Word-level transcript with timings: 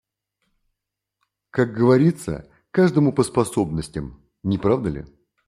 Как 1.51 1.75
говорится, 1.75 2.49
каждому 2.71 3.13
по 3.13 3.21
способностям, 3.21 4.25
не 4.41 4.57
правда 4.57 4.89
ли? 4.89 5.05